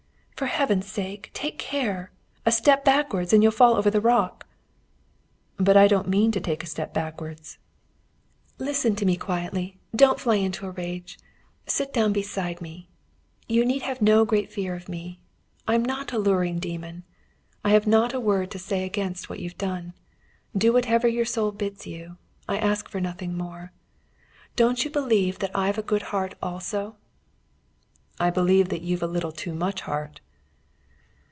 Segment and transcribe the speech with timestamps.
[0.35, 2.09] "For Heaven's sake, take care!
[2.47, 4.47] A step backwards, and you'll fall over the rock."
[5.57, 7.59] "But I don't mean to take a step backwards."
[8.57, 9.77] "Listen to me quietly.
[9.95, 11.19] Don't fly into a rage.
[11.67, 12.89] Sit down beside me.
[13.47, 15.19] You need have no great fear of me.
[15.67, 17.03] I am not a luring demon.
[17.63, 19.93] I have not a word to say against what you've said.
[20.57, 22.17] Do whatever your soul bids you.
[22.49, 23.73] I ask for nothing more.
[24.55, 26.95] Don't you believe that I've a good heart also?"
[28.19, 30.19] "I believe that you've a little too much heart."